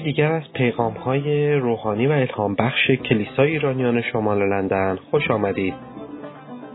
[0.00, 5.74] یکی دیگر از پیغام های روحانی و الهام بخش کلیسای ایرانیان شمال لندن خوش آمدید.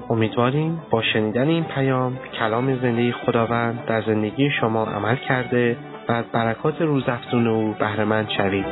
[0.09, 5.77] امیدواریم با شنیدن این پیام کلام زندگی خداوند در زندگی شما عمل کرده
[6.09, 8.65] و از برکات روزافزون او بهرهمند شوید.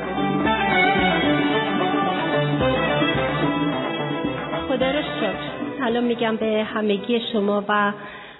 [4.67, 5.33] خدا را شکر.
[5.79, 7.93] سلام میگم به همگی شما و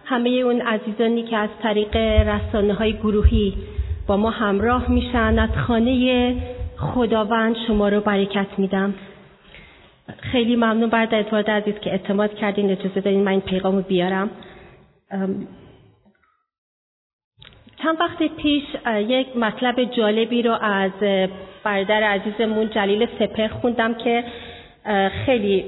[0.05, 1.95] همه اون عزیزانی که از طریق
[2.27, 3.54] رسانه های گروهی
[4.07, 5.39] با ما همراه میشن.
[5.39, 6.35] از خانه
[6.77, 8.93] خداوند شما رو برکت میدم.
[10.20, 12.71] خیلی ممنون بعد ادوارد عزیز که اعتماد کردین.
[12.71, 14.29] اجازه دارین من این پیغام بیارم.
[17.84, 18.63] چند وقت پیش
[19.07, 20.91] یک مطلب جالبی رو از
[21.63, 24.23] برادر عزیزمون جلیل سپه خوندم که
[25.26, 25.65] خیلی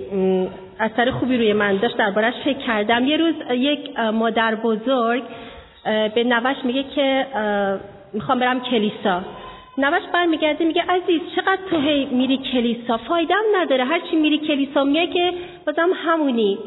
[0.80, 1.98] اثر خوبی روی من داشت.
[1.98, 3.06] دربارش فکر کردم.
[3.06, 5.24] یه روز یک مادر بزرگ
[6.16, 7.26] به نوش میگه که
[8.16, 9.22] می‌خوام برم کلیسا.
[9.78, 13.84] نوش برمیگرده میگه عزیز چقدر تو هی میری کلیسا؟ فایدم نداره.
[13.84, 15.34] هرچی میری کلیسا میگه که
[15.66, 16.58] بازم همونی.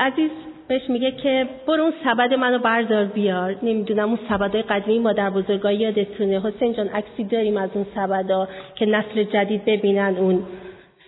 [0.00, 0.30] عزیز
[0.68, 3.56] بهش میگه که برو اون سبد منو بردار بیار.
[3.62, 6.40] نمی‌دونم اون سبدای قدیمی مادر بزرگایی یادتونه.
[6.40, 10.42] حسین جان عکسی داریم از اون سبدا که نسل جدید ببینن اون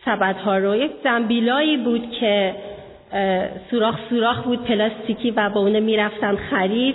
[0.05, 0.77] سبدها رو.
[0.77, 2.55] یک زنبیلایی بود که
[3.71, 6.95] سوراخ سوراخ بود پلاستیکی و با اونه می‌رفتن خرید.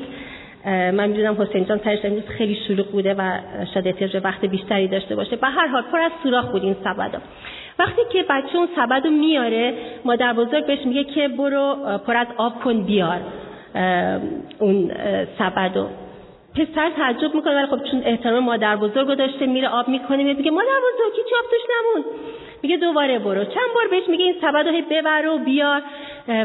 [0.65, 3.37] من می‌دونم حسین جان سرش امروز خیلی شلوغ بوده و
[3.73, 5.35] شاید احتیاج وقت بیشتری داشته باشه.
[5.35, 7.19] به هر حال پر از سوراخ بود این سبدا
[7.79, 9.73] وقتی که بچه اون سبد میاره
[10.05, 11.75] مادر بزرگ بهش میگه که برو
[12.07, 13.19] پر از آب کن بیار
[14.59, 14.91] اون
[15.39, 15.77] سبد
[16.55, 20.51] پسر تعجب می‌کنه ولی خب چون احترام مادر بزرگ رو داشته میره آب می‌کنه میگه
[20.51, 22.05] مادر بزرگ هیچ آب توش نمون
[22.63, 23.43] میگه دوباره برو.
[23.43, 25.81] چند بار بهش میگه این سبد رو ببر و بیار.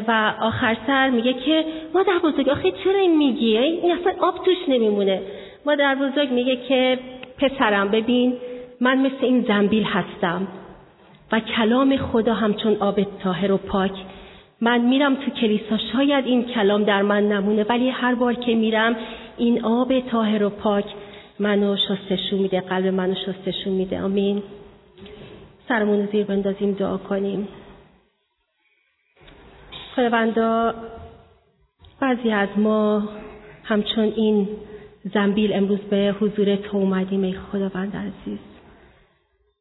[0.08, 4.56] و آخر سر میگه که مادر بزرگ آخه چرا این میگی؟ این اصلا آب توش
[4.68, 5.22] نمیمونه.
[5.66, 6.98] مادر بزرگ میگه که
[7.38, 8.36] پسرم ببین
[8.80, 10.48] من مثل این زنبیل هستم
[11.32, 13.92] و کلام خدا همچون آب تاهر و پاک.
[14.60, 18.96] من میرم تو کلیسا شاید این کلام در من نمونه ولی هر بار که میرم
[19.36, 20.84] این آب تاهر و پاک
[21.38, 24.00] منو شستشو میده قلب منو شستشو میده.
[24.00, 24.42] آمین.
[25.68, 27.48] سرمون زیر بندازیم دعا کنیم.
[29.96, 30.74] خداوندا
[32.00, 33.08] بعضی از ما
[33.64, 34.48] همچون این
[35.14, 38.38] زنبیل امروز به حضور تو اومدیم ای خداوند عزیز.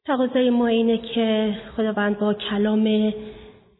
[0.06, 3.14] تقاضای ما اینه که خداوند با کلام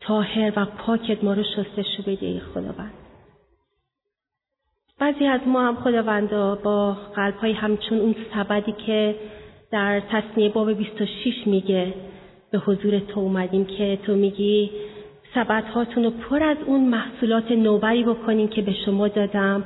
[0.02, 3.05] تاهر و پاکت ما رو شستشو بده ای خداوند.
[5.00, 9.16] بعضی از ما هم خداوندا با قلب های همچون اون سبدی که
[9.72, 11.94] در تصنیه باب 26 میگه
[12.52, 14.72] به حضور تو اومدیم که تو میگی
[15.34, 19.64] سبدهاتون رو پر از اون محصولات نوبری بکنین که به شما دادم.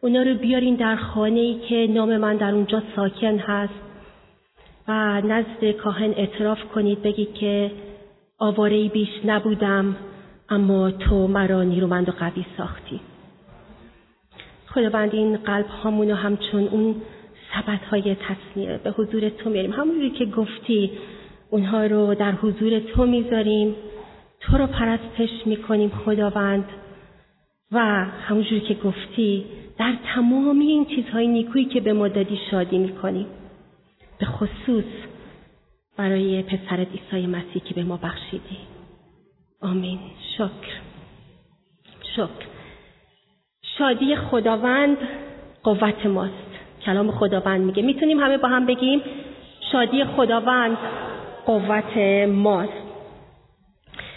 [0.00, 3.74] اونا رو بیارین در خانه ای که نام من در اونجا ساکن هست
[4.88, 7.70] و نزد کاهن اعتراف کنید بگید که
[8.38, 9.96] آواره بیش نبودم
[10.48, 13.00] اما تو مرا نیرومند و قوی ساختی.
[14.76, 16.94] خداوند این قلب هامونو همچون اون
[17.54, 19.72] سبت های تصنیه به حضور تو میاریم.
[19.72, 20.90] همونجوری که گفتی
[21.50, 23.74] اونها رو در حضور تو می‌ذاریم
[24.40, 26.64] تو رو پرستش می‌کنیم خداوند.
[27.72, 29.44] و همونجوری که گفتی
[29.78, 33.26] در تمامی این چیزهای نیکویی که به ما دادی شادی می‌کنیم
[34.18, 34.84] به خصوص
[35.96, 38.58] برای پسرت عیسی مسیح که به ما بخشیدی.
[39.60, 39.98] آمین.
[40.36, 40.80] شکر.
[42.16, 42.55] شکر.
[43.78, 44.96] شادی خداوند
[45.62, 46.32] قوت ماست.
[46.86, 47.82] کلام خداوند میگه.
[47.82, 49.02] می‌تونیم همه با هم بگیم
[49.72, 50.78] شادی خداوند
[51.46, 51.96] قوت
[52.28, 52.72] ماست.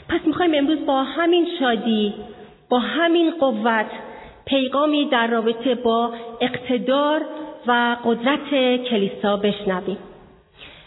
[0.10, 2.14] پس می‌خوایم امروز با همین شادی
[2.70, 3.86] با همین قوت
[4.46, 7.22] پیغامی در رابطه با اقتدار
[7.68, 8.50] و قدرت
[8.90, 9.98] کلیسا بشنویم.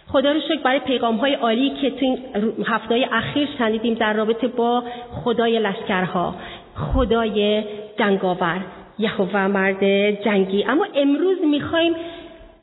[0.09, 2.19] خدا رو شکر برای پیغام های عالی که تو این
[2.67, 4.85] هفته اخیر شنیدیم در رابطه با
[5.25, 6.35] خدای لشکرها.
[6.75, 7.65] خدای
[7.99, 8.61] جنگاور
[8.99, 9.85] یهوه مرد
[10.25, 10.65] جنگی.
[10.65, 11.93] اما امروز می‌خوایم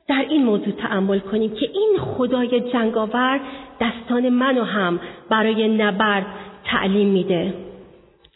[0.07, 3.39] در این موضوع تعمل کنیم که این خدای جنگاور
[3.81, 6.25] دستان منو هم برای نبرد
[6.65, 7.53] تعلیم میده.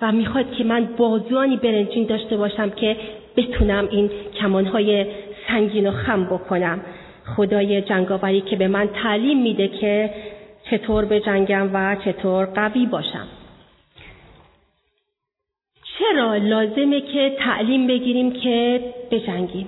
[0.01, 2.97] و می‌خواد که من بازوانی برنجین داشته باشم که
[3.37, 4.09] بتونم این
[4.41, 5.05] کمانهای
[5.47, 6.81] سنگین و خم بکنم.
[7.35, 10.09] خدای جنگاوری که به من تعلیم میده که
[10.71, 13.27] چطور به جنگم و چطور قوی باشم.
[16.03, 19.67] چرا لازمه که تعلیم بگیریم که بجنگیم؟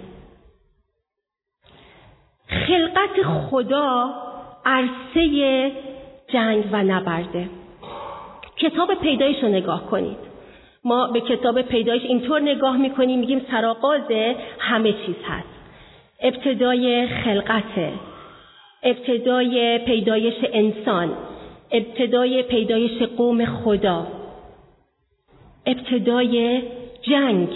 [2.48, 4.14] خلقت خدا
[4.66, 5.72] عرصه
[6.28, 7.50] جنگ و نبرده.
[8.58, 10.18] کتاب پیدایش رو نگاه کنید.
[10.84, 14.12] ما به کتاب پیدایش اینطور نگاه می‌کنیم میگیم سرآغاز
[14.60, 15.48] همه چیز هست.
[16.22, 17.92] ابتدای خلقته
[18.84, 21.12] ابتدای پیدایش انسان
[21.72, 24.25] ابتدای پیدایش قوم خدا.
[25.66, 26.62] ابتدای
[27.02, 27.50] جنگ.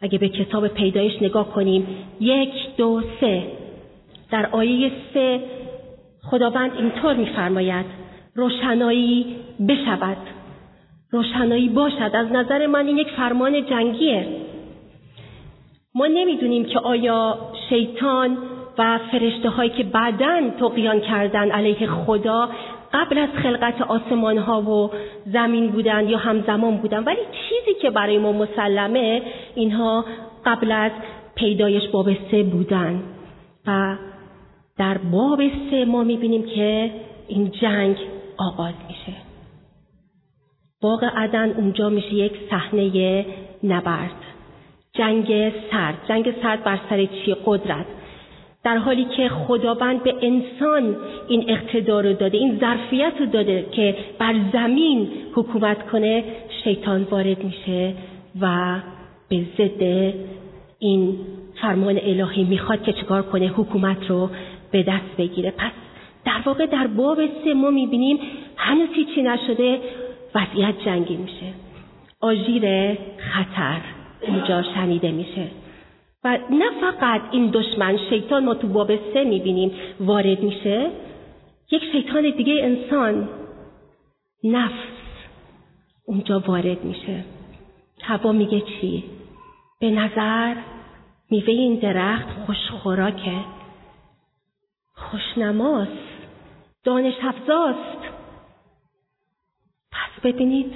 [0.00, 1.86] اگه به کتاب پیدایش نگاه کنیم
[2.20, 3.42] یک دو سه.
[4.30, 5.40] در آیه سه
[6.22, 7.86] خداوند اینطور میفرماید
[8.34, 9.36] روشنایی
[9.68, 10.16] بشود.
[11.10, 12.10] روشنایی باشد.
[12.14, 14.28] از نظر من این یک فرمان جنگیه.
[15.94, 17.38] ما نمی‌دونیم که آیا
[17.68, 18.38] شیطان
[18.78, 22.48] و فرشته هایی که بعدا تقیان کردن علیه خدا
[22.92, 24.90] قبل از خلقت آسمان ها و
[25.26, 29.22] زمین بودن یا همزمان بودن ولی چیزی که برای ما مسلمه
[29.54, 30.04] اینها
[30.46, 30.92] قبل از
[31.34, 33.02] پیدایش باب سه بودن.
[33.66, 33.96] و
[34.78, 35.40] در باب
[35.70, 36.90] سه ما می‌بینیم که
[37.28, 37.96] این جنگ
[38.36, 39.18] آغاز میشه.
[40.82, 43.26] باغ عدن اونجا میشه یک صحنه
[43.64, 44.10] نبرد.
[44.92, 45.94] جنگ سرد.
[46.08, 47.86] جنگ سرد بر سر چی؟ قدرت.
[48.64, 50.96] در حالی که خداوند به انسان
[51.28, 56.24] این اقتدار رو داده این ظرفیت رو داده که بر زمین حکومت کنه
[56.64, 57.94] شیطان وارد میشه
[58.40, 58.76] و
[59.28, 60.14] به ضد
[60.78, 61.18] این
[61.60, 64.30] فرمان الهی می‌خواد که چکار کنه حکومت رو
[64.70, 65.50] به دست بگیره.
[65.50, 65.72] پس
[66.24, 68.18] در واقع در باب سه ما می‌بینیم
[68.56, 69.80] هنوز هیچی نشده
[70.34, 71.46] وضعیت جنگی میشه.
[72.20, 73.80] آژیر خطر
[74.22, 75.46] اینجا شنیده میشه.
[76.24, 79.72] و نه فقط این دشمن شیطان ما تو باب سه می‌بینیم.
[80.00, 80.90] وارد میشه
[81.70, 83.28] یک شیطان دیگه انسان.
[84.44, 85.00] نفس.
[86.06, 87.24] اونجا وارد میشه.
[88.02, 89.04] هوا میگه چی؟
[89.80, 90.54] به نظر
[91.30, 93.44] میوه این درخت خوش خوراکه
[94.94, 95.90] خوشنماست.
[96.84, 98.00] دانش افزاست.
[99.92, 100.72] پس ببینید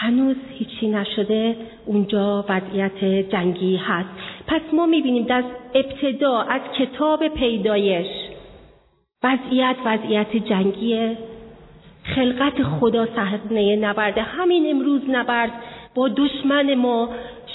[0.00, 1.56] هنوز هیچی نشده
[1.86, 4.08] اونجا وضعیت جنگی هست.
[4.46, 8.06] پس ما می‌بینیم در ابتدا از کتاب پیدایش
[9.22, 11.16] وضعیت وضعیت جنگی
[12.04, 15.52] خلقت خدا صحنه نبرده همین امروز نبرد.
[15.94, 17.08] با دشمن ما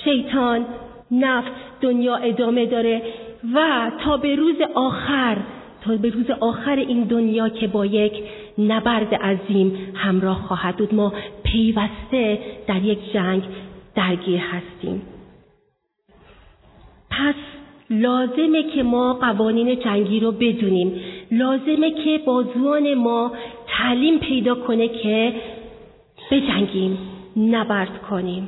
[0.03, 0.65] شیطان
[1.11, 1.51] نفس
[1.81, 3.01] دنیا ادامه داره
[3.53, 5.37] و تا به روز آخر
[5.81, 8.13] تا به روز آخر این دنیا که با یک
[8.57, 10.94] نبرد عظیم همراه خواهد بود.
[10.94, 11.13] ما
[11.44, 13.44] پیوسته در یک جنگ
[13.95, 15.01] درگیر هستیم.
[17.09, 17.35] پس
[17.89, 20.94] لازمه که ما قوانین جنگی رو بدونیم.
[21.31, 23.31] لازمه که بازوان ما
[23.67, 25.33] تعلیم پیدا کنه که
[26.31, 26.97] بجنگیم
[27.38, 28.47] نبرد کنیم.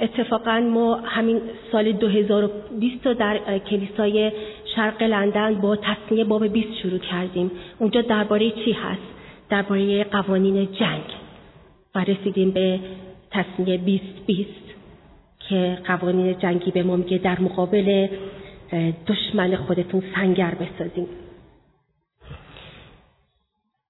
[0.00, 1.40] اتفاقا ما همین
[1.72, 4.32] سال 2020 رو در کلیسای
[4.76, 7.50] شرق لندن با تصمیه باب 20 شروع کردیم.
[7.78, 9.17] اونجا درباره چی هست؟
[9.48, 11.04] درباره قوانین جنگ
[11.94, 12.80] و رسیدیم به
[13.30, 14.50] تصمیه 2020
[15.48, 18.08] که قوانین جنگی به ما میگه در مقابل
[19.06, 21.06] دشمن خودتون سنگر بسازیم.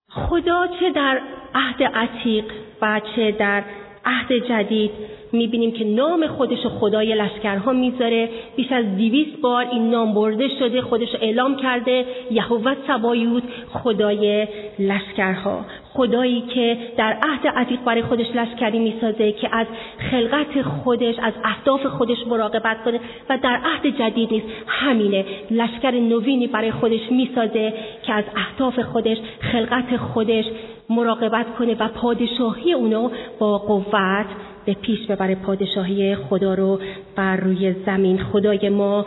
[0.09, 1.21] خدا چه در
[1.55, 2.45] عهد عتیق
[2.83, 3.65] و چه در
[4.05, 4.91] عهد جدید
[5.33, 8.29] می‌بینیم که نام خودش خدای لشکرها می‌ذاره.
[8.57, 12.05] بیش از دیویست بار این نام برده شده خودش اعلام کرده.
[12.31, 13.43] یهوه سبایوت
[13.73, 14.47] خدای
[14.79, 15.65] لشکرها.
[15.93, 19.67] خدایی که در عهد عتیق برای خودش لشکری می‌سازه که از
[20.11, 24.47] خلقت خودش از اهداف خودش مراقبت کنه و در عهد جدید نیست.
[24.67, 25.25] همینه.
[25.51, 30.45] لشکر نوینی برای خودش می‌سازه که از اهداف خودش خلقت خودش
[30.91, 34.27] مراقبت کنه و پادشاهی اونو با قوت
[34.65, 36.81] به پیش ببره پادشاهی خدا رو
[37.17, 38.19] بر روی زمین.
[38.19, 39.07] خدای ما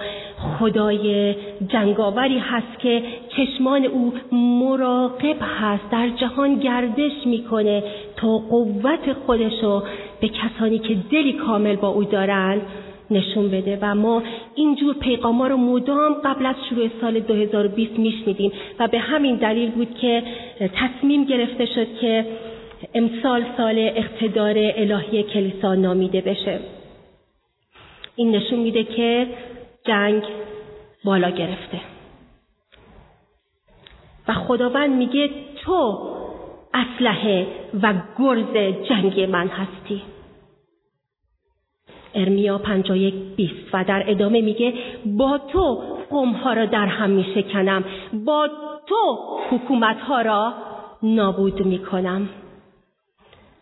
[0.60, 1.36] خدای
[1.68, 7.84] جنگاوری هست که چشمان او مراقب هست در جهان گردش می‌کنه
[8.16, 9.84] تا قوت خودش رو
[10.22, 12.62] به کسانی که دلی کامل با او دارن
[13.12, 13.78] نشون بده.
[13.82, 14.24] و ما
[14.56, 18.52] اینجور پیغاما رو مدام قبل از شروع سال 2020 میشنیدیم.
[18.80, 20.24] و به همین دلیل بود که
[20.74, 22.26] تصمیم گرفته شد که
[22.94, 26.60] امسال سال اقتدار الهی کلیسا نامیده بشه.
[28.16, 29.28] این نشون میده که
[29.86, 30.24] جنگ
[31.04, 31.82] بالا گرفته.
[34.28, 35.30] و خداوند میگه
[35.62, 36.00] تو
[36.74, 37.48] اسلحه
[37.84, 40.02] و گرز جنگ من هستی.
[42.16, 44.74] ارمیا 51 20 و در ادامه میگه
[45.06, 47.84] با تو قومها را در هم میشکنم
[48.14, 48.50] با
[48.88, 49.18] تو
[49.50, 50.54] حکومتها را
[51.04, 52.30] نابود می‌کنم.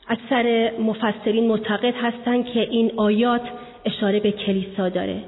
[0.09, 3.41] اکثر مفسرین معتقد هستند که این آیات
[3.85, 5.23] اشاره به کلیسا داره.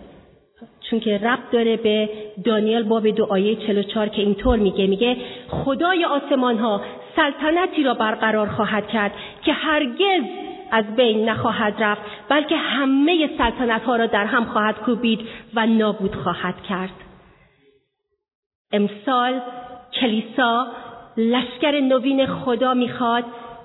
[0.90, 2.10] چون که ربط داره به
[2.44, 4.88] دانیل باب دو آیه 44 که اینطور میگه.
[4.88, 5.18] میگه
[5.50, 6.82] خدای آسمان ها
[7.16, 9.12] سلطنتی را برقرار خواهد کرد
[9.46, 10.24] که هرگز
[10.72, 15.20] از بین نخواهد رفت بلکه همه سلطنت ها را در هم خواهد کوبید
[15.54, 16.94] و نابود خواهد کرد.
[18.72, 19.42] امسال
[19.94, 20.68] کلیسا
[21.18, 23.24] لشکر نوین خدا می‌خواد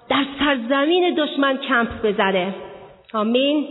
[0.08, 2.54] در سرزمین دشمن کمپ بزنه
[3.14, 3.66] آمین.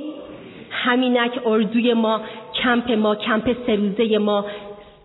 [0.72, 2.22] همینک اردوی ما
[2.64, 4.46] کمپ ما کمپ سروزه ما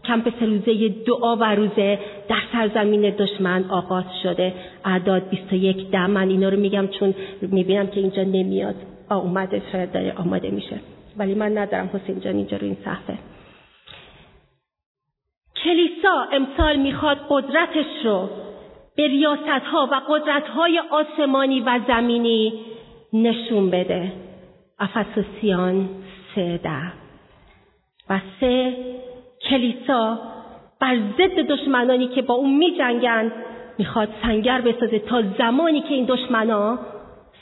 [0.05, 4.55] کمپ سروزه دعا و روزه در سرزمین دشمن آغاز شده.
[4.85, 6.07] اعداد 21 ده.
[6.07, 8.75] من اینا رو میگم چون می‌بینم که اینجا نمیاد.
[9.09, 10.81] آ اومده شاید داره آماده میشه.
[11.17, 11.91] ولی من ندارم.
[11.95, 13.19] حسین جان اینجا رو این صفحه.
[15.65, 18.29] کلیسا امسال می‌خواد قدرتش رو
[18.97, 22.53] به ریاست ها و قدرت های آسمانی و زمینی
[23.13, 24.13] نشون بده.
[24.79, 25.89] افسوسیان
[26.35, 26.93] سه ده
[28.11, 28.77] و سه
[29.49, 30.19] کلیسا
[30.81, 33.33] بر ضد دشمنانی که با اون می جنگن
[33.79, 36.79] می‌خواد سنگر بسازه تا زمانی که این دشمنا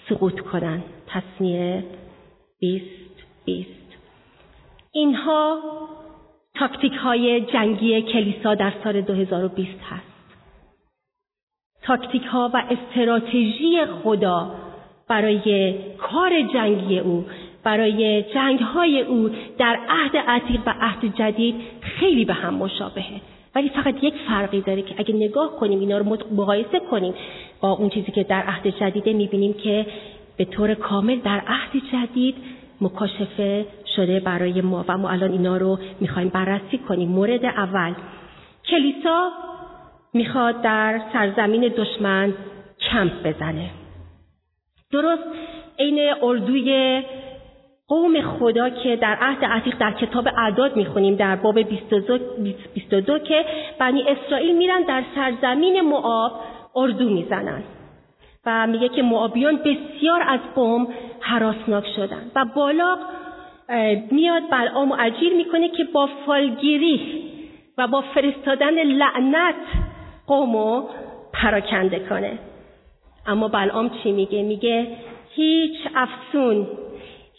[0.09, 0.83] سقوط کنن.
[1.07, 1.85] تصنیه
[2.61, 3.71] بیست بیست.
[4.93, 5.61] اینها
[6.55, 10.08] تاکتیک های جنگی کلیسا در سال 2020 هست.
[11.89, 14.51] تاکتیک ها و استراتژی خدا
[15.09, 17.25] برای کار جنگی او
[17.65, 23.21] برای جنگ های او در عهد عتیق و عهد جدید خیلی به هم مشابهه.
[23.55, 27.15] ولی فقط یک فرقی داره که اگه نگاه کنیم اینا رو مقایسه کنیم
[27.61, 29.87] با اون چیزی که در عهد جدیده می‌بینیم که
[30.37, 32.35] به طور کامل در عهد جدید
[32.81, 33.67] مکاشفه
[33.97, 37.09] شده برای ما و ما الان اینا رو می‌خوایم بررسی کنیم.
[37.09, 37.95] مورد اول
[38.71, 39.31] کلیسا
[40.15, 42.35] می‌خواد در سرزمین دشمن
[42.91, 43.71] کمپ بزنه.
[44.93, 45.23] درست
[45.79, 47.03] عین اردوی
[47.89, 53.45] قوم خدا که در عهد عتیق در کتاب اعداد می‌خونیم در باب 22, که
[53.79, 56.33] بنی اسرائیل میرن در سرزمین معاب
[56.77, 57.63] اردو می‌زنن
[58.47, 60.89] و میگه که معابیان بسیار از قوم
[61.21, 62.99] حراسناک شدن و بالا
[64.11, 67.23] میاد بلعام و عجیر می‌کنه که با فالگیری
[67.79, 69.55] و با فرستادن لعنت
[70.29, 70.83] قومو
[71.33, 72.39] پراکنده کنه.
[73.27, 74.87] اما بلعام چی میگه؟ میگه
[75.35, 76.67] هیچ افسون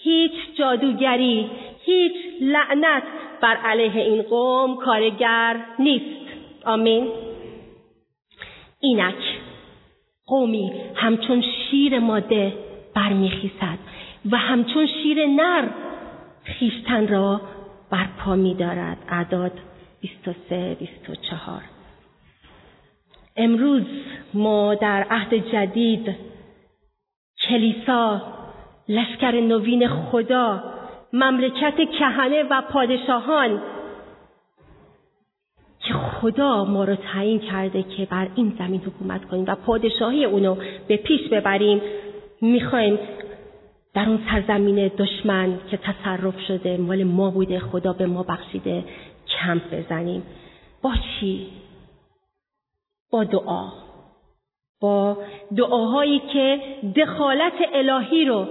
[0.03, 1.50] هیچ جادوگری
[1.86, 3.03] هیچ لعنت
[3.41, 6.19] بر علیه این قوم کارگر نیست.
[6.65, 7.08] آمین.
[8.79, 9.15] اینک
[10.25, 12.53] قومی همچون شیر ماده
[12.96, 13.79] برمیخیزد
[14.31, 15.67] و همچون شیر نر
[16.43, 17.41] خیشتن را
[17.91, 18.98] برپا میدارد.
[19.10, 19.51] اعداد
[20.01, 21.78] 23 24
[23.39, 23.84] امروز
[24.34, 26.15] ما در عهد جدید
[27.48, 28.22] کلیسا
[28.89, 30.63] لشکر نوین خدا
[31.13, 33.62] مملکت کهنه و پادشاهان
[35.79, 40.55] که خدا ما رو تعیین کرده که بر این زمین حکومت کنیم و پادشاهی اونو
[40.88, 41.81] به پیش ببریم
[42.41, 43.00] می‌خوایم
[43.93, 48.84] در اون سرزمین دشمن که تصرف شده مال ما بوده خدا به ما بخشیده
[49.27, 50.24] کمپ بزنیم
[50.81, 51.48] با چی؟
[53.11, 53.71] با دعا.
[54.81, 55.17] با
[55.57, 56.61] دعاهایی که
[56.95, 58.45] دخالت الهی رو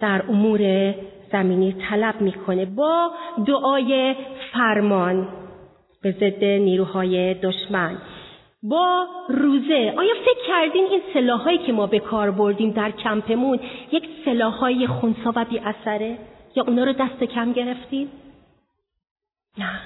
[0.00, 0.94] در امور
[1.32, 2.64] زمینی طلب می‌کنه.
[2.64, 3.10] با
[3.46, 4.14] دعای
[4.52, 5.28] فرمان
[6.02, 7.98] به ضد نیروهای دشمن.
[8.62, 9.94] با روزه.
[9.96, 13.60] آیا فکر کردین این سلاحایی که ما به کار بردیم در کمپمون
[13.92, 16.18] یک سلاحهای خونسا و بی اثره
[16.56, 18.10] یا اونا رو دست کم گرفتیم
[19.58, 19.80] نه.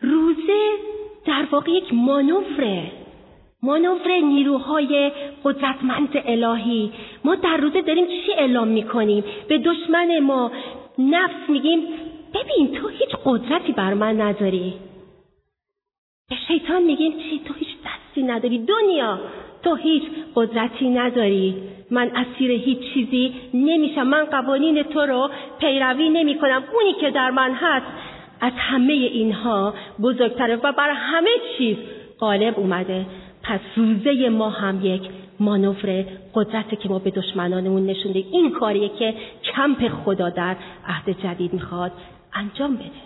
[0.00, 0.70] روزه
[1.26, 3.03] در واقع یک مانوره.
[3.64, 5.12] مانور نیروهای
[5.44, 6.92] قدرتمند الهی.
[7.24, 10.50] ما در روزه داریم چی اعلام می‌کنیم؟ به دشمن ما
[10.98, 11.80] نفس میگیم
[12.34, 14.74] ببین تو هیچ قدرتی بر من نداری.
[16.30, 18.58] به شیطان میگیم چی؟ تو هیچ دستی نداری.
[18.58, 19.18] دنیا
[19.62, 20.02] تو هیچ
[20.34, 21.54] قدرتی نداری.
[21.90, 24.02] من اسیر هیچ چیزی نمیشم.
[24.02, 25.30] من قوانین تو رو
[25.60, 27.86] پیروی نمی کنم اونی که در من هست
[28.40, 31.76] از همه اینها بزرگتره و بر همه چیز
[32.20, 33.06] غالب اومده.
[33.44, 35.02] پس روزه ما هم یک
[35.40, 39.14] مانور قدرت که ما به دشمنانمون نشونده این کاریه که
[39.54, 41.92] کمپ خدا در عهد جدید می‌خواد
[42.34, 43.04] انجام بده.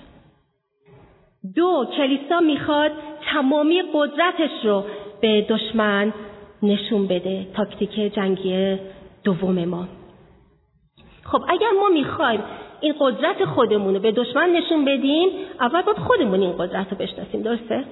[1.54, 2.90] دو کلیسا می‌خواد
[3.32, 4.84] تمامی قدرتش رو
[5.20, 6.12] به دشمن
[6.62, 7.46] نشون بده.
[7.54, 8.78] تاکتیک جنگی
[9.24, 9.88] دوم ما.
[11.24, 12.40] خب اگر ما می‌خوایم
[12.80, 15.28] این قدرت خودمون رو به دشمن نشون بدیم
[15.60, 17.42] اول باید خودمون این قدرت رو بشناسیم.
[17.42, 17.84] درسته؟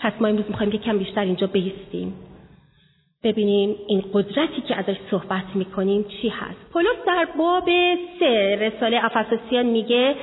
[0.00, 2.14] پس ما امروز می‌خوایم که کم بیشتر اینجا بیستیم
[3.22, 6.72] ببینیم این قدرتی که ازش صحبت می‌کنیم چی هست.
[6.72, 7.68] پولس در باب
[8.20, 10.14] سه رساله افساسیان میگه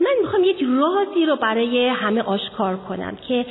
[0.00, 3.46] من می‌خوام یک رازی رو برای همه آشکار کنم که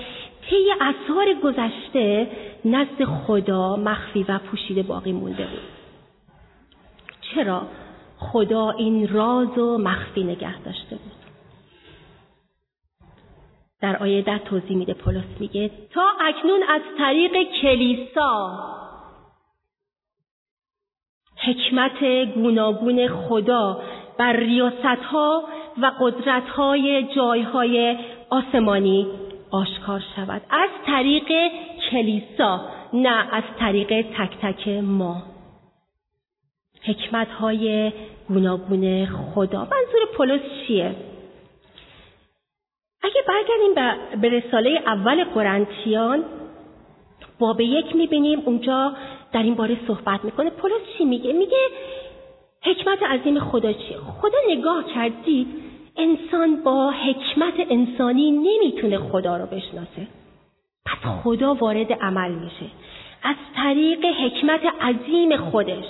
[0.50, 2.28] طی اثار گذشته
[2.66, 5.60] نزد خدا مخفی و پوشیده باقی مونده بود.
[7.22, 7.62] چرا؟
[8.18, 11.19] خدا این راز و مخفی نگه داشته بود.
[13.82, 17.32] در آیه ده توضیح میده پولس میگه تا اکنون از طریق
[17.62, 18.60] کلیسا
[21.44, 23.82] حکمت گوناگون خدا
[24.18, 25.44] بر ریاست ها
[25.82, 27.98] و قدرت های جای های
[28.30, 29.08] آسمانی
[29.52, 30.42] آشکار شود.
[30.50, 31.52] از طریق
[31.92, 32.62] کلیسا
[32.94, 35.24] نه از طریق تک تک ما.
[36.84, 37.92] حکمت های
[38.28, 39.60] گوناگون خدا.
[39.60, 40.96] منظور پولس چیه؟
[43.02, 46.24] اگه برگردیم به رساله اول قرنتیان
[47.40, 48.94] باب یک می‌بینیم اونجا
[49.32, 50.50] در این باره صحبت می‌کنه.
[50.50, 51.58] پولس چی میگه؟ میگه
[52.64, 55.48] حکمت عظیم خدا چیه؟ خدا نگاه کردید
[55.98, 60.08] انسان با حکمت انسانی نمی‌تونه خدا رو بشناسه.
[60.86, 62.66] پس خدا وارد عمل میشه.
[63.24, 65.86] از طریق حکمت عظیم خودش.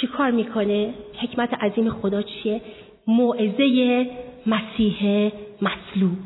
[0.00, 2.60] چی کار می‌کنه؟ حکمت عظیم خدا چیه؟
[3.06, 4.06] موعظه
[4.46, 5.30] مسیح
[5.64, 6.18] مصلوب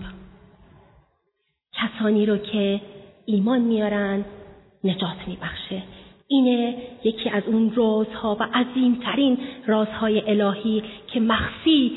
[1.73, 2.81] کسانی رو که
[3.27, 4.25] ایمان میارن
[4.85, 5.83] نجات میبخشه.
[6.29, 11.93] اینه یکی از اون رازها و عظیمترین رازهای الهی که مخفی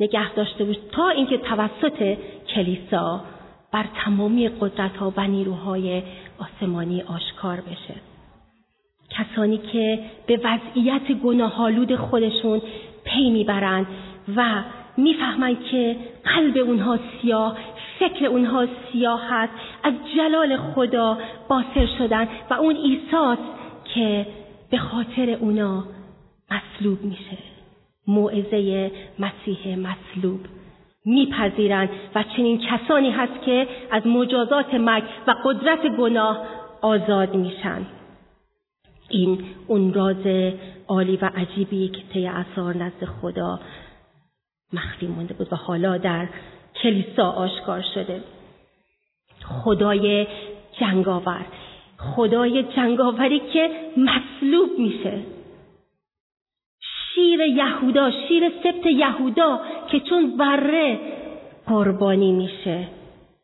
[0.00, 2.16] نگه داشته بود تا اینکه توسط
[2.54, 3.20] کلیسا
[3.72, 6.02] بر تمامی قدرت ها و نیروهای
[6.38, 7.94] آسمانی آشکار بشه.
[9.10, 12.62] کسانی که به وضعیت گناهالود خودشون
[13.04, 13.86] پی می‌برند
[14.36, 14.62] و
[14.96, 17.56] می‌فهمند که قلب اونها سیاه
[17.98, 23.38] فکر اونها سیاه هست از جلال خدا باصر شدن و اون ایساس
[23.94, 24.26] که
[24.70, 25.84] به خاطر اونا
[26.50, 27.38] مصلوب میشه.
[28.06, 30.40] موعظه مسیح مصلوب
[31.04, 36.46] میپذیرند و چنین کسانی هست که از مجازات مرگ و قدرت گناه
[36.82, 37.86] آزاد میشن.
[39.08, 40.52] این اون راز
[40.88, 43.60] عالی و عجیبی که طی اثار نزد خدا
[44.72, 46.28] مخفی مونده بود و حالا در
[46.82, 48.20] کلیسا آشکار شده.
[49.64, 50.26] خدای
[50.80, 51.46] جنگاور
[51.98, 55.22] خدای جنگاوری که مصلوب میشه.
[57.14, 60.98] شیر یهودا شیر سبت یهودا که چون بره
[61.66, 62.88] قربانی میشه.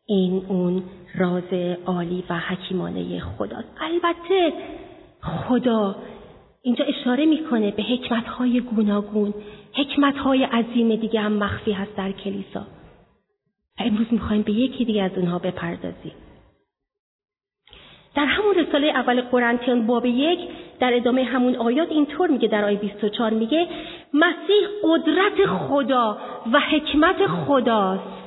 [0.05, 0.83] این اون
[1.15, 1.53] راز
[1.85, 3.67] عالی و حکیمانه خداست.
[3.81, 4.53] البته
[5.21, 5.95] خدا
[6.63, 9.33] اینجا اشاره می‌کنه به حکمت های گوناگون
[9.73, 12.67] حکمت های عظیم دیگه هم مخفی هست در کلیسا.
[13.79, 16.13] و امروز می‌خوایم به یکی دیگه از اونها بپردازیم.
[18.15, 20.39] در همون رساله اول قرنتیان باب یک
[20.79, 23.67] در ادامه همون آیات اینطور میگه در آیه 24 میگه
[24.13, 26.17] مسیح قدرت خدا
[26.53, 28.20] و حکمت خداست.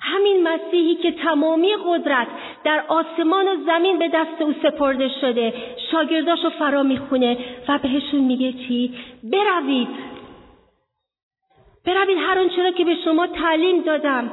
[0.00, 2.26] همین مسیحی که تمامی قدرت
[2.64, 5.54] در آسمان و زمین به دست او سپرده شده
[5.92, 9.88] شاگرداشو فرا می‌خونه و بهشون میگه چی؟ بروید.
[11.86, 14.30] بروید هر آنچه که به شما تعلیم دادم.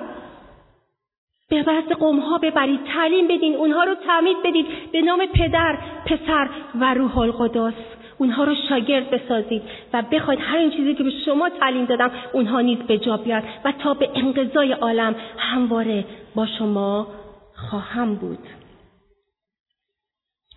[1.49, 6.49] به بعض قوم ها ببرید تعلیم بدین اونها رو تعمید بدید به نام پدر پسر
[6.75, 7.96] و روح القدس.
[8.17, 9.61] اونها رو شاگرد بسازید
[9.93, 13.43] و بخواید هر این چیزی که به شما تعلیم دادم اونها نیز به جا بیاد
[13.65, 17.07] و تا به انقضای عالم همواره با شما
[17.55, 18.39] خواهم بود.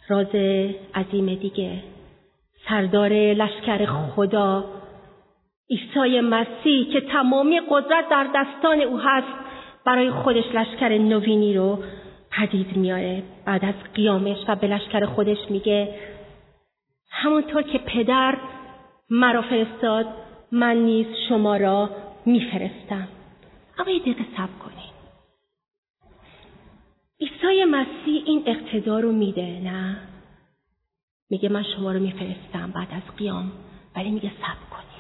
[0.09, 0.35] راز
[0.95, 1.83] عظیم دیگه.
[2.69, 4.65] سردار لشکر خدا
[5.71, 9.27] عیسی مسیح که تمامی قدرت در دستان او هست
[9.87, 11.79] برای خودش لشکر نوینی رو
[12.31, 13.23] پدید میاره.
[13.47, 15.95] بعد از قیامش و به لشکر خودش میگه
[17.11, 18.39] همونطور که پدر
[19.11, 20.07] مرا فرستاد
[20.53, 21.91] من نیز شما را
[22.27, 23.09] میفرستم.
[23.79, 24.91] اما یه دقیقه سب کنید.
[27.21, 29.97] عیسی مسیح این اقتدار رو میده نه؟
[31.31, 33.53] میگه من شما رو میفرستم بعد از قیام
[33.97, 34.91] ولی میگه سب کنید.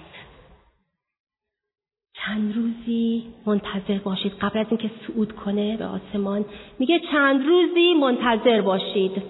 [2.12, 4.32] چند روزی منتظر باشید.
[4.32, 6.44] قبل از اینکه صعود کنه به آسمان
[6.78, 9.22] میگه چند روزی منتظر باشید.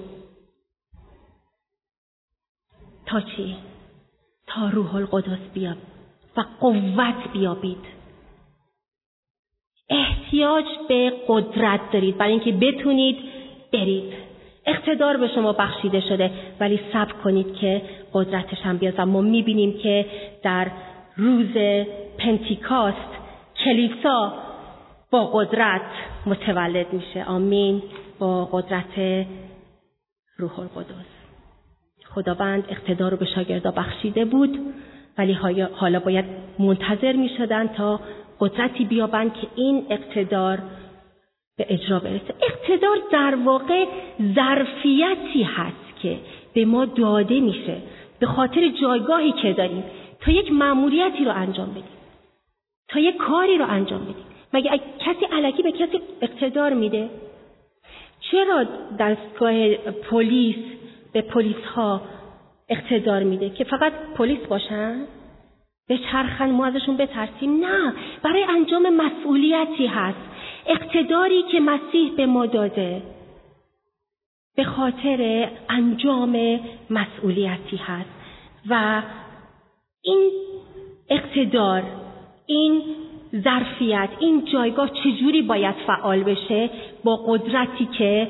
[3.10, 3.56] تا چی؟
[4.46, 5.76] تا روح القدس بیاد
[6.36, 7.84] و قوت بیابید.
[9.88, 12.18] احتیاج به قدرت دارید.
[12.18, 13.16] برای اینکه بتونید
[13.72, 14.12] برید.
[14.66, 18.94] اقتدار به شما بخشیده شده ولی صبر کنید که قدرتش هم بیاد.
[18.98, 20.06] و ما می‌بینیم که
[20.42, 20.70] در
[21.16, 21.56] روز
[22.18, 23.10] پنتیکاست
[23.64, 24.32] کلیسا
[25.10, 25.90] با قدرت
[26.26, 27.24] متولد میشه.
[27.24, 27.82] آمین.
[28.18, 29.26] با قدرت
[30.38, 31.19] روح القدس.
[32.14, 34.58] خداوند اقتدار رو به شاگردا بخشیده بود
[35.18, 35.32] ولی
[35.72, 36.24] حالا باید
[36.58, 38.00] منتظر می شدن تا
[38.40, 40.58] قدرتی بیابند که این اقتدار
[41.56, 42.34] به اجرا برسه.
[42.42, 43.84] اقتدار در واقع
[44.34, 46.18] ظرفیتی هست که
[46.54, 47.76] به ما داده میشه
[48.18, 49.84] به خاطر جایگاهی که داریم.
[50.20, 51.84] تا یک مأموریتی رو انجام بدیم.
[52.88, 54.24] تا یک کاری رو انجام بدیم.
[54.52, 57.10] مگه کسی علکی به کسی اقتدار میده؟
[58.20, 58.64] چرا
[58.98, 59.74] دستگاه
[60.10, 60.56] پلیس
[61.12, 62.00] به پلیس ها
[62.68, 65.04] اقتدار میده که فقط پلیس باشن؟
[65.88, 67.92] به چرخن ما ازشون بترسیم؟ نه.
[68.22, 70.18] برای انجام مسئولیتی هست.
[70.66, 73.02] اقتداری که مسیح به ما داده
[74.56, 78.10] به خاطر انجام مسئولیتی هست.
[78.68, 79.02] و
[80.02, 80.30] این
[81.08, 81.82] اقتدار
[82.46, 82.82] این
[83.44, 86.70] ظرفیت این جایگاه چجوری باید فعال بشه؟
[87.04, 88.28] با قدرتی که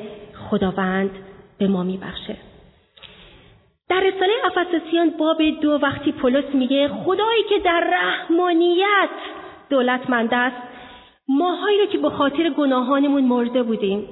[0.50, 1.10] خداوند
[1.58, 2.49] به ما میبخشه.
[3.90, 9.10] در رساله افسسیان باب دو وقتی پولس میگه خدایی که در رحمانیت
[9.70, 10.56] دولتمند است
[11.28, 14.08] ماهایی رو که به خاطر گناهانمون مرده بودیم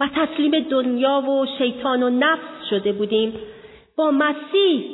[0.00, 3.34] و تسلیم دنیا و شیطان و نفس شده بودیم
[3.96, 4.84] با مسیح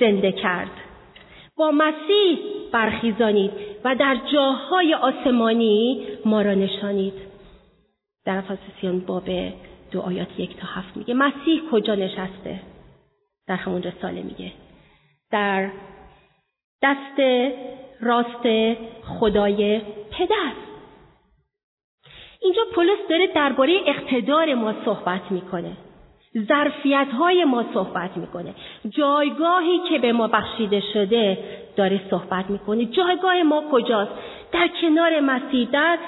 [0.00, 0.70] زنده کرد
[1.56, 2.38] با مسیح
[2.72, 3.50] برخیزانید
[3.84, 7.14] و در جاهای آسمانی ما را نشانید.
[8.24, 9.28] در افسسیان باب
[9.90, 11.14] دو آیات یک تا هفت میگه.
[11.14, 12.60] مسیح کجا نشسته؟
[13.46, 14.52] در همون رساله میگه.
[15.30, 15.70] در
[16.82, 17.20] دست
[18.00, 18.46] راست
[19.04, 20.52] خدای پدر.
[22.42, 25.72] اینجا پولس داره درباره اقتدار ما صحبت می‌کنه.
[26.48, 28.54] ظرفیت های ما صحبت می‌کنه.
[28.88, 31.38] جایگاهی که به ما بخشیده شده
[31.76, 32.84] داره صحبت می‌کنه.
[32.84, 34.12] جایگاه ما کجاست؟
[34.52, 35.98] در کنار مسیح در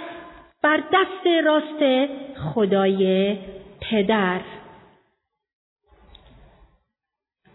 [0.63, 2.11] بر دست راست
[2.55, 3.37] خدای
[3.81, 4.41] پدر.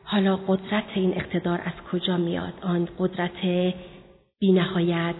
[0.03, 3.73] حالا قدرت این اقتدار از کجا میاد؟ آن قدرت
[4.39, 5.15] بینهایت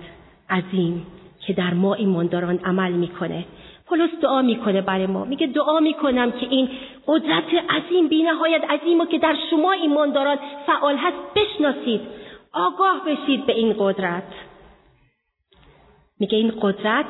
[0.49, 1.05] عظیم
[1.39, 3.45] که در ما ایمانداران عمل می‌کنه.
[3.85, 5.25] پولس دعا می‌کنه برای ما.
[5.25, 6.69] میگه دعا می‌کنم که این
[7.07, 10.37] قدرت عظیم بینهایت عظیم و که در شما ایمانداران
[10.67, 12.01] فعال هست بشناسید.
[12.53, 14.33] آگاه بشید به این قدرت.
[16.19, 17.05] میگه این قدرت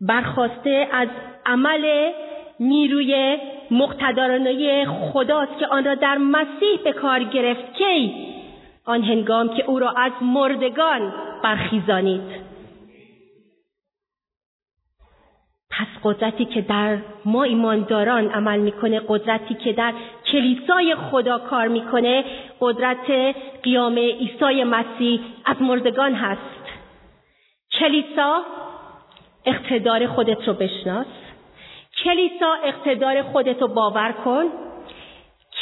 [0.00, 1.08] برخواسته از
[1.46, 2.12] عمل
[2.60, 3.38] نیروی
[3.70, 7.74] مقتدرانه خداست که آن را در مسیح به کار گرفت.
[7.74, 8.14] کی؟
[8.84, 12.48] آن هنگام که او را از مردگان برخیزانید.
[15.70, 19.92] پس قدرتی که در ما ایمانداران عمل می‌کنه قدرتی که در
[20.32, 22.24] کلیسای خدا کار می‌کنه
[22.60, 26.40] قدرت قیام عیسی مسیح از مردگان هست.
[27.78, 28.42] کلیسا
[29.44, 31.06] اقتدار خودت رو بشناس.
[32.04, 34.44] کلیسا اقتدار خودت رو باور کن.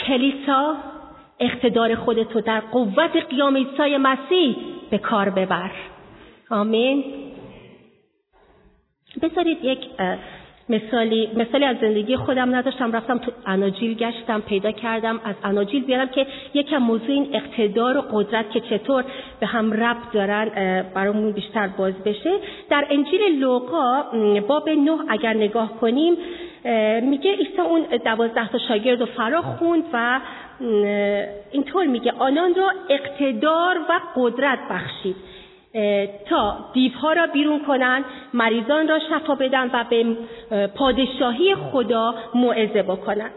[0.07, 0.77] کلیسا
[1.41, 4.57] اقتدار خودت رو در قوت قیام عیسی مسیح
[4.91, 5.71] به کار ببر.
[6.51, 7.05] آمین.
[9.23, 9.79] بذارید یک
[10.69, 15.21] مثالی مثالی از زندگی خودم نداشتم رفتم تو اناجیل گشتم پیدا کردم.
[15.25, 19.05] از اناجیل بیارم که یکم موضوع این اقتدار و قدرت که چطور
[19.41, 20.51] به هم ربط دارن
[20.95, 22.31] برامون بیشتر باز بشه.
[22.71, 24.05] در انجیل لوقا
[24.49, 26.15] باب نه اگر نگاه کنیم
[27.03, 30.21] میگه عیسی اون دوازده تا شاگرد رو فرا خوند و
[31.53, 35.17] اینطور میگه آنان را اقتدار و قدرت بخشید.
[36.29, 40.17] تا دیوها را بیرون کنند مریضان را شفا بدن و به
[40.67, 43.33] پادشاهی خدا موعظه بکنند.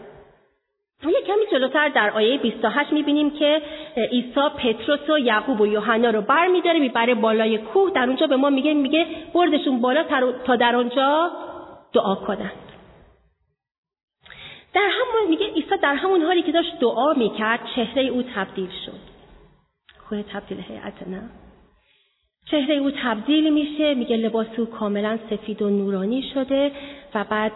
[1.04, 3.62] یه کمی جلوتر در آیه 28 می‌بینیم که
[4.10, 7.90] عیسی پتروس و یعقوب و یوحنا رو بر میداره می‌بره بالای کوه.
[7.90, 10.04] در اونجا به ما میگه میگه بردشون بالا
[10.46, 11.30] تا در آنجا
[11.92, 12.52] دعا کنند
[14.74, 19.10] در همون میگه عیسی در همون حالی که داشت دعا می‌کرد چهره او تبدیل شد.
[20.08, 21.22] کوه تبدیل هیئت نه؟
[22.46, 26.72] چهره او تبدیل میشه میگه لباس او کاملا سفید و نورانی شده
[27.14, 27.52] و بعد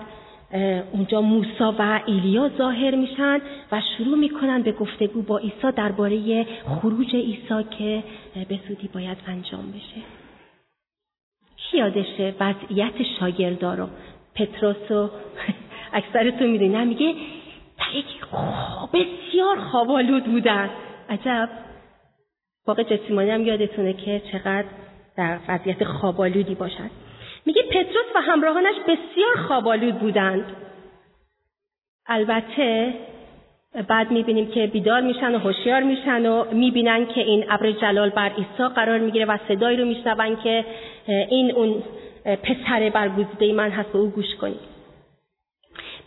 [0.93, 3.41] اونجا موسا و ایلیا ظاهر میشن
[3.73, 8.03] و شروع می‌کنن به گفتگو با عیسی درباره خروج عیسی که
[8.49, 10.03] به زودی باید انجام بشه.
[11.57, 13.89] کی یادشه وضعیت شاگردا رو
[14.35, 15.11] پتروس و
[15.93, 17.15] اکثرتون می‌دونی میگه
[17.79, 18.07] در یک
[18.93, 20.71] بسیار خوابالود بودن.
[21.11, 21.49] عجب.
[22.67, 24.65] باقی جسیمانی هم یادتونه که چقدر
[25.17, 26.91] در وضعیت خوابالودی باشد
[27.47, 30.45] میگه پتروس و همراهانش بسیار خوابالود بودند.
[32.07, 32.95] البته
[33.89, 38.29] بعد می‌بینیم که بیدار میشن و هوشیار میشن و می‌بینن که این ابر جلال بر
[38.29, 40.65] عیسی قرار می‌گیره و صدایی رو میشنون که
[41.07, 41.83] این اون
[42.25, 44.75] پسر برگزیده من هست به او گوش کنید.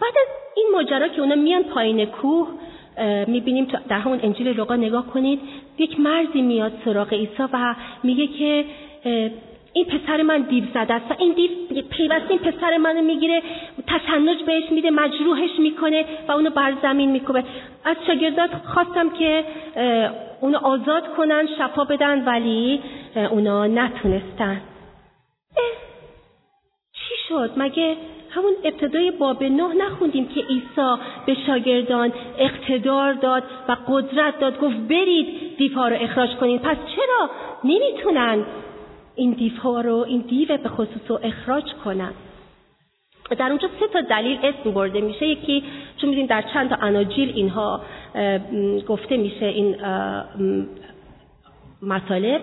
[0.02, 2.48] بعد از این ماجرا که اونا میان پایین کوه
[3.28, 5.40] می‌بینیم در همون انجیل لوقا نگاه کنید
[5.78, 8.66] یک مردی میاد سراغ عیسی و میگه که
[9.74, 11.50] این پسر من دیو زده است و این دیو
[11.90, 13.42] پیوسته این پسر منو می‌گیره
[13.88, 17.44] تشنج بهش میده مجروحش می‌کنه و اونو بر زمین میکوبه.
[17.86, 19.44] از شاگردات خواستم که
[20.42, 22.82] اونو آزاد کنن شفا بدن ولی
[23.32, 24.62] اونا نتونستن.
[26.94, 27.96] چی شد؟ مگه
[28.38, 30.96] همون ابتدای باب نه نخوندیم که عیسی
[31.26, 34.60] به شاگردان اقتدار داد و قدرت داد.
[34.60, 36.60] گفت برید دیوها رو اخراج کنین.
[36.60, 37.30] پس چرا
[37.64, 38.46] نمی‌تونن
[39.16, 42.12] این دیوها رو این دیو به خصوص رو اخراج کنن؟
[43.38, 45.28] در اونجا سه تا دلیل اسم برده میشه.
[45.28, 45.64] یکی
[45.98, 47.82] چون می‌دونیم در چند تا اناجیل اینها
[48.88, 49.76] گفته میشه این
[51.82, 52.42] مطالب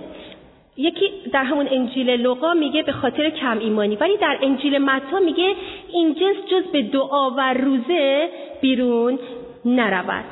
[0.77, 5.55] یکی در همون انجیل لوقا میگه به خاطر کم ایمانی ولی در انجیل متا میگه
[5.93, 9.19] این جنس جز به دعا و روزه بیرون
[9.65, 10.25] نرود.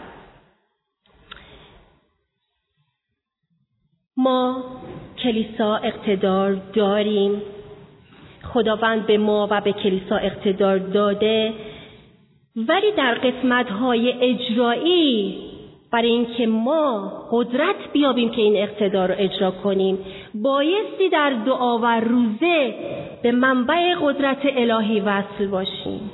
[4.16, 4.64] ما
[5.22, 7.42] کلیسا اقتدار داریم.
[8.42, 11.52] خداوند به ما و به کلیسا اقتدار داده
[12.56, 15.51] ولی در قسمت های اجرایی
[15.92, 19.98] برای اینکه ما قدرت بیابیم که این اقتدار رو اجرا کنیم
[20.34, 22.74] بایستی در دعا و روزه
[23.22, 26.10] به منبع قدرت الهی وصل باشیم.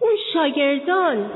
[0.00, 1.30] اون شاگردان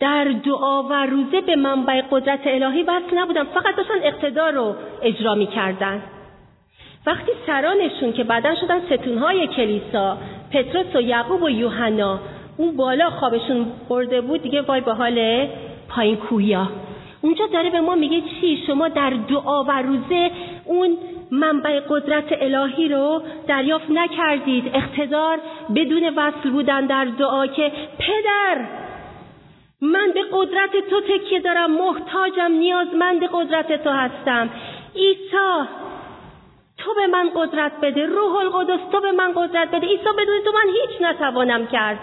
[0.00, 5.34] در دعا و روزه به منبع قدرت الهی وصل نبودن فقط داشتن اقتدار رو اجرا
[5.34, 6.02] می‌کردن.
[7.06, 10.18] وقتی سرانشون که بعدا شدن ستونهای کلیسا
[10.52, 12.20] پتروس و یعقوب و یوحنا
[12.56, 15.48] اون بالا خوابشون برده بود دیگه وای به حال
[15.90, 16.68] پایین کویا
[17.22, 20.30] اونجا داره به ما میگه چی؟ شما در دعا و روزه
[20.64, 20.98] اون
[21.30, 24.70] منبع قدرت الهی رو دریافت نکردید.
[24.74, 25.38] اقتدار
[25.74, 28.66] بدون وصل بودن در دعا که پدر
[29.80, 31.70] من به قدرت تو تکیه دارم.
[31.70, 34.50] محتاجم نیازمند قدرت تو هستم.
[34.96, 35.68] عیسی
[36.78, 38.06] تو به من قدرت بده.
[38.06, 39.86] روح القدس تو به من قدرت بده.
[39.86, 41.98] عیسی بدون تو من هیچ نتوانم کرد.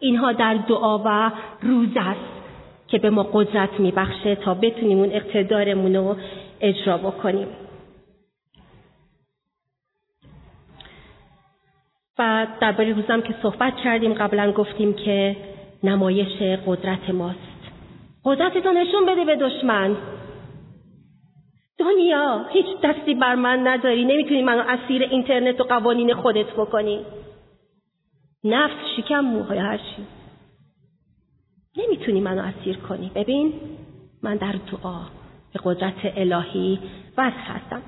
[0.00, 1.30] اینها در دعا و
[1.62, 2.33] روز است.
[2.94, 6.16] که به ما قدرت میبخشه تا بتونیم اون اقتدارمون رو
[6.60, 7.48] اجرا بکنیم.
[12.18, 15.36] و درباره روزم که صحبت کردیم قبلا گفتیم که
[15.84, 17.38] نمایش قدرت ماست.
[18.24, 19.96] قدرت نشون بده به دشمن.
[21.78, 24.04] دنیا هیچ دستی بر من نداری.
[24.04, 27.00] نمی‌تونی منو اسیر اینترنت و قوانین خودت بکنی.
[28.44, 30.13] نفس شکم موهای هر چی.
[31.76, 33.10] نمی‌تونی منو اسیر کنی.
[33.14, 33.52] ببین
[34.22, 35.00] من در دعا
[35.52, 36.78] به قدرت الهی
[37.18, 37.82] وصل هستم.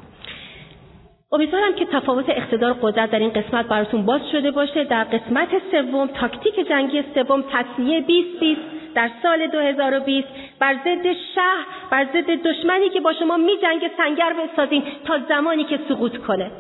[1.33, 4.85] امیدوارم که تفاوت اقتدار قدرت در این قسمت براتون باز شده باشه.
[4.85, 8.61] در قسمت سوم تاکتیک جنگی سوم تصمیه 2020
[8.94, 14.33] در سال 2020 بر ضد شهر بر ضد دشمنی که با شما می جنگ سنگر
[14.33, 16.51] بسازین تا زمانی که سقوط کنه.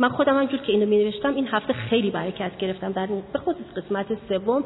[0.00, 2.92] من خودم همجور که اینو می نوشتم این هفته خیلی برکت گرفتم.
[2.92, 4.64] در به خصوص قسمت سوم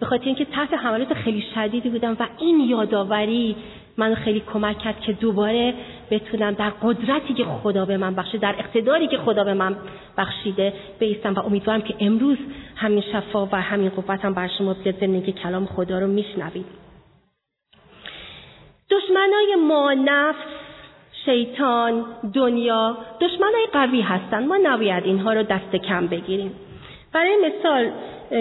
[0.00, 3.56] به خاطر اینکه تحت حملات خیلی شدیدی بودم و این یادآوری
[3.96, 5.74] منو خیلی کمک کرد که دوباره
[6.10, 9.76] بتونم در قدرتی که خدا به من بخشیده در اقتداری که خدا به من
[10.18, 12.38] بخشیده بیستم و امیدوارم که امروز
[12.76, 16.66] همین شفا و همین قوتم بر شما بیاد زندگی کلام خدا رو میشنوید.
[18.90, 20.64] دشمنای ما نفس
[21.24, 24.48] شیطان دنیا دشمنای قوی هستند.
[24.48, 26.54] ما نباید اینها رو دست کم بگیریم.
[27.12, 27.90] برای مثال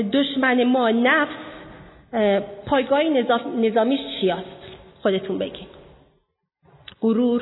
[0.01, 1.35] دشمن ما نفس
[2.65, 3.03] پایگاه
[3.57, 4.45] نظامیش چی است؟
[5.01, 5.67] خودتون بگین.
[7.01, 7.41] غرور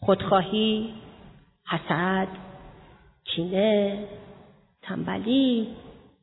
[0.00, 0.94] خودخواهی
[1.70, 2.28] حسد
[3.24, 3.98] کینه
[4.82, 5.68] تنبلی.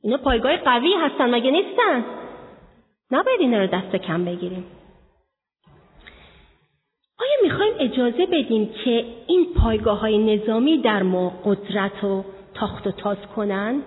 [0.02, 2.06] اینا پایگاه قوی هستن مگه نیستن؟
[3.12, 4.66] نباید اینا رو دست کم بگیریم.
[7.80, 13.82] اجازه بدیم که این پایگاه های نظامی در ما قدرت و تاخت و تاز کنن؟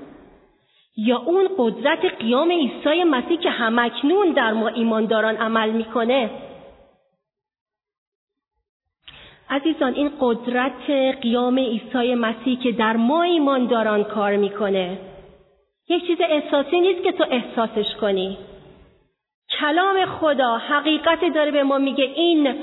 [0.97, 6.31] یا اون قدرت قیام عیسی مسیح که همکنون در ما ایمانداران عمل می‌کنه
[9.51, 10.91] عزیزان این قدرت
[11.23, 14.99] قیام عیسی مسیح که در ما ایمانداران کار می‌کنه
[15.89, 18.39] یک چیز احساسی نیست که تو احساسش کنی
[19.61, 22.55] کلام خدا حقیقت داره به ما میگه این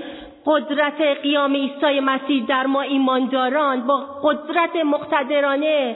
[0.46, 5.96] قدرت قیام عیسی مسیح در ما ایمانداران با قدرت مقتدرانه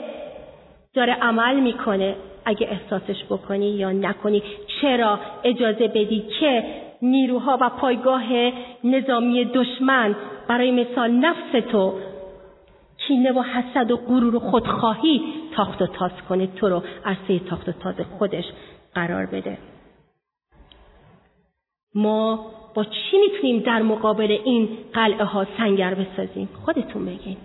[0.94, 2.16] داره عمل می‌کنه.
[2.44, 4.42] اگه احساسش بکنی یا نکنی
[4.80, 6.64] چرا اجازه بدی که
[7.02, 8.22] نیروها و پایگاه
[8.84, 10.16] نظامی دشمن
[10.48, 11.94] برای مثال نفس تو
[13.06, 15.22] کینه و حسد و غرور و خودخواهی
[15.56, 18.44] تاخت و تاز کنه تو رو عرصه تاخت و تاز خودش
[18.94, 19.58] قرار بده.
[21.94, 22.46] ما
[22.84, 27.36] چی می‌تونیم در مقابل این قلعه ها سنگر بسازیم؟ خودتون بگین.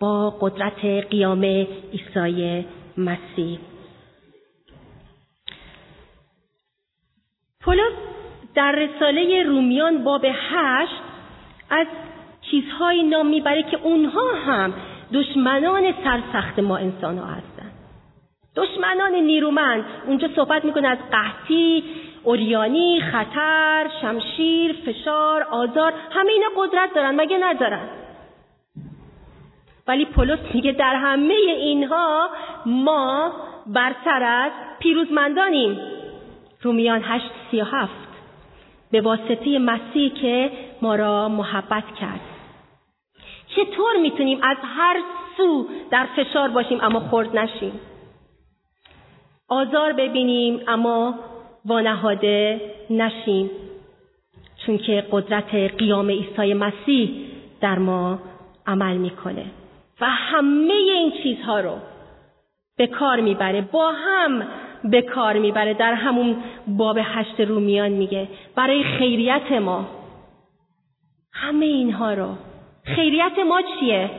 [0.00, 2.66] با قدرت قیام عیسی
[2.98, 3.58] مسیح.
[7.60, 7.92] پولس
[8.54, 11.02] در رساله رومیان باب هشت
[11.70, 11.86] از
[12.50, 14.74] چیزهایی نام می‌بره که اونها هم
[15.12, 17.70] دشمنان سرسخت ما انسان ها هستن.
[18.56, 19.84] دشمنان نیرومند.
[20.06, 21.84] اونجا صحبت می‌کنه از قحطی
[22.26, 27.88] اوریانی خطر شمشیر فشار آزار همه اینا قدرت دارن مگه ندارن؟
[29.88, 32.30] ولی پولس میگه در همه اینها
[32.66, 33.32] ما
[33.66, 35.80] برتر از پیروزمندانیم.
[36.62, 38.08] رومیان هشت سی هفت.
[38.90, 40.50] به واسطه مسیح که
[40.82, 42.20] ما را محبت کرد.
[43.56, 45.02] چطور می‌تونیم از هر
[45.36, 47.80] سو در فشار باشیم اما خورد نشیم؟
[49.48, 51.14] آزار ببینیم اما
[51.66, 53.50] وانهاده نشیم.
[54.66, 57.10] چون که قدرت قیام عیسی مسیح
[57.60, 58.18] در ما
[58.66, 59.44] عمل می‌کنه.
[60.00, 61.76] و همه این چیزها رو
[62.76, 63.60] به کار می‌بره.
[63.60, 64.46] با هم
[64.84, 65.74] به کار می‌بره.
[65.74, 66.36] در همون
[66.68, 69.88] باب هشت رومیان میگه برای خیریت ما.
[71.32, 72.34] همه اینها رو.
[72.84, 74.10] خیریت ما چیه؟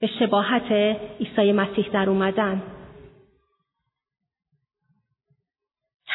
[0.00, 0.72] به شباهت
[1.20, 2.62] عیسی مسیح در اومدن.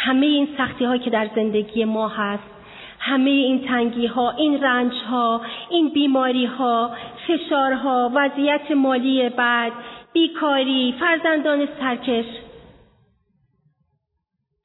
[0.06, 2.44] همه این سختی هایی که در زندگی ما هست
[3.00, 6.92] همه این تنگی ها، این رنج ها، این بیماری ها،
[7.28, 9.72] فشارها، وضعیت مالی بد،
[10.14, 12.26] بیکاری، فرزندان سرکش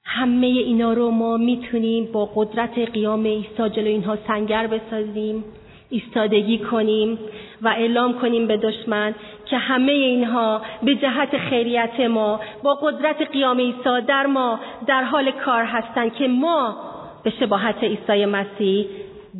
[0.04, 5.44] همه اینا رو ما می‌تونیم با قدرت قیام عیسی جلو اینها سنگر بسازیم.
[5.90, 7.18] ایستادگی کنیم
[7.62, 9.14] و اعلام کنیم به دشمن
[9.46, 15.30] که همه اینها به جهت خیریت ما با قدرت قیام عیسی در ما در حال
[15.30, 16.76] کار هستند که ما
[17.24, 18.86] به شباهت عیسی مسیح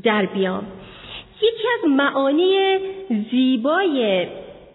[0.02, 0.62] در بیام.
[1.42, 2.78] یکی از معانی
[3.30, 4.26] زیبای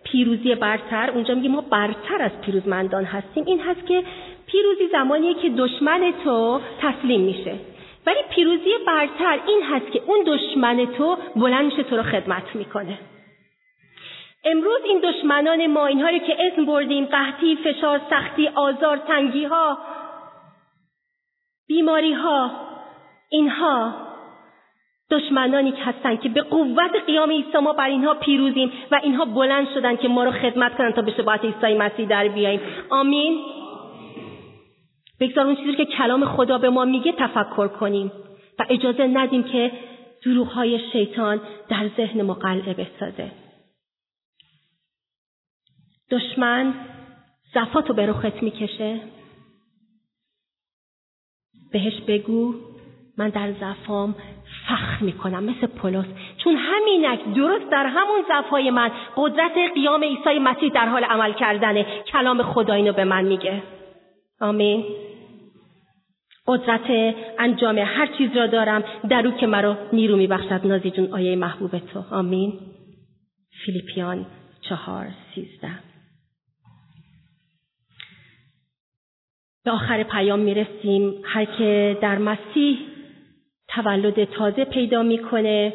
[0.03, 4.03] پیروزی برتر اونجا میگه ما برتر از پیروزمندان هستیم این هست که
[4.47, 7.55] پیروزی زمانیه که دشمن تو تسلیم میشه.
[8.05, 12.99] ولی پیروزی برتر این هست که اون دشمن تو بلند میشه تو رو خدمت می‌کنه.
[14.45, 19.77] امروز این دشمنان ما اینها رو که اسم بردیم قحطی فشار سختی آزار تنگی ها
[21.67, 22.51] بیماری ها
[23.29, 23.93] اینها
[25.11, 29.95] دشمنانی هستند که به قوت قیام عیسی ما بر اینها پیروزیم و اینها بلند شدن
[29.95, 32.61] که ما رو خدمت کنن تا به شباهت عیسی مسیح در بیاییم.
[32.89, 33.39] آمین.
[35.19, 38.11] بگذار اون چیزی که کلام خدا به ما میگه تفکر کنیم
[38.59, 39.71] و اجازه ندیم که
[40.25, 43.31] دروغهای شیطان در ذهن ما قلعه بسازه.
[46.11, 46.73] دشمن
[47.53, 48.99] زفاتو به رخت می‌کشه.
[51.71, 52.55] بهش بگو
[53.17, 54.15] من در زفام
[54.67, 56.05] فخر می‌کنم مثل پولس.
[56.37, 61.85] چون همینک درست در همون زفای من قدرت قیام عیسی مسیح در حال عمل کردنه.
[62.11, 63.63] کلام خدا اینو به من میگه.
[64.45, 64.85] آمین.
[66.47, 71.35] قدرت انجام هر چیز را دارم در او که مرا نیرو میبخشد نازی جون آیه
[71.35, 72.03] محبوب تو.
[72.11, 72.59] آمین.
[73.65, 74.25] فیلیپیان
[74.61, 75.71] چهار سیزده.
[79.63, 81.13] به آخر پیام می‌رسیم.
[81.23, 82.77] هر که در مسیح
[83.67, 85.73] تولد تازه پیدا می‌کنه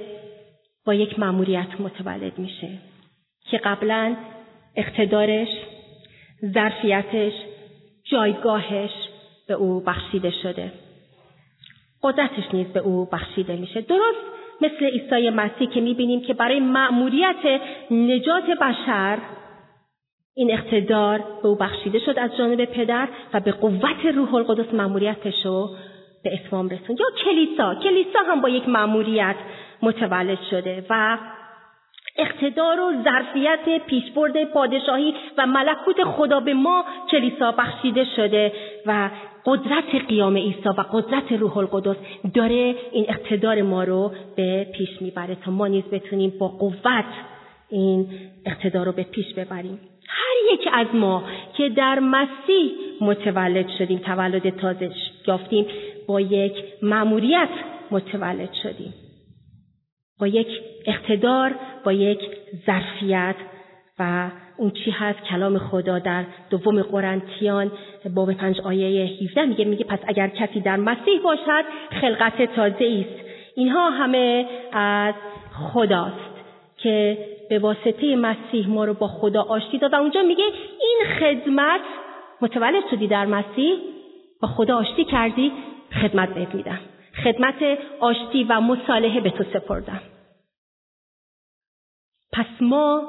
[0.87, 2.68] با یک مأموریت متولد میشه
[3.50, 4.16] که قبلا
[4.76, 5.48] اقتدارش
[6.54, 7.33] ظرفیتش
[8.11, 8.90] جایگاهش
[9.49, 10.73] به او بخشیده شده.
[12.03, 13.81] قدرتش نیز به او بخشیده میشه.
[13.81, 14.18] درست
[14.61, 19.18] مثل عیسی مسیح که می‌بینیم که برای مأموریت نجات بشر
[20.35, 25.46] این اقتدار به او بخشیده شد از جانب پدر و به قوت روح القدس مأموریتش
[25.46, 25.70] رو
[26.25, 27.01] به اتمام رسوند.
[27.01, 27.75] یا کلیسا.
[27.75, 29.37] کلیسا هم با یک مأموریت
[29.83, 31.18] متولد شده و
[32.20, 38.52] اقتدار و ظرفیت پیشبرد پادشاهی و ملکوت خدا به ما کلیسا بخشیده شده
[38.87, 39.11] و
[39.44, 41.96] قدرت قیام عیسی و قدرت روح القدس
[42.35, 47.04] داره این اقتدار ما رو به پیش می‌بره تا ما نیز بتونیم با قوت
[47.68, 48.06] این
[48.46, 49.78] اقتدار رو به پیش ببریم.
[50.09, 51.23] هر یک از ما
[51.56, 54.90] که در مسیح متولد شدیم تولد تازه
[55.27, 55.66] یافتیم
[56.06, 56.52] با یک
[56.83, 57.48] مأموریت
[57.90, 58.94] متولد شدیم.
[60.21, 60.48] با یک
[60.87, 61.54] اقتدار
[61.85, 62.21] با یک
[62.66, 63.35] ظرفیت
[63.98, 67.73] و اون چی هست؟ کلام خدا در دوم قرنتیان
[68.14, 71.64] باب پنج آیه 17 میگه میگه پس اگر کسی در مسیح باشد
[72.00, 73.31] خلقت تازه است.
[73.56, 75.14] اینها همه از
[75.73, 76.31] خداست
[76.77, 77.18] که
[77.50, 80.44] به واسطه مسیح ما رو با خدا آشتی داد و اونجا میگه
[80.81, 81.81] این خدمت
[82.40, 83.75] متولد شدی در مسیح
[84.40, 85.52] با خدا آشتی کردی
[86.02, 86.79] خدمت بهت میدم.
[87.25, 90.00] خدمت آشتی و مصالحه به تو سپردم.
[92.33, 93.02] پس ما